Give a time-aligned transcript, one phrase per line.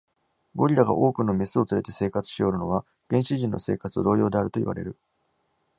[0.55, 4.97] ゴリラが多くの牝を連れて生活しおるのは、原始人の生活と同様であるといわれる。